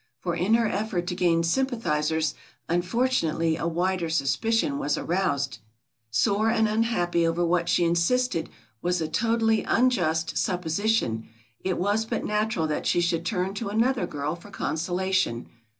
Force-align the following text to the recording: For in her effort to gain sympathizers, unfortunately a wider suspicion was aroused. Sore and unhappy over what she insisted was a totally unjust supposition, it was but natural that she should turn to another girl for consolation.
For 0.19 0.35
in 0.35 0.55
her 0.55 0.65
effort 0.65 1.05
to 1.05 1.15
gain 1.15 1.43
sympathizers, 1.43 2.33
unfortunately 2.67 3.55
a 3.55 3.67
wider 3.67 4.09
suspicion 4.09 4.79
was 4.79 4.97
aroused. 4.97 5.59
Sore 6.09 6.49
and 6.49 6.67
unhappy 6.67 7.27
over 7.27 7.45
what 7.45 7.69
she 7.69 7.85
insisted 7.85 8.49
was 8.81 8.99
a 8.99 9.07
totally 9.07 9.63
unjust 9.63 10.39
supposition, 10.39 11.29
it 11.59 11.77
was 11.77 12.05
but 12.05 12.25
natural 12.25 12.65
that 12.65 12.87
she 12.87 12.99
should 12.99 13.27
turn 13.27 13.53
to 13.53 13.69
another 13.69 14.07
girl 14.07 14.35
for 14.35 14.49
consolation. 14.49 15.45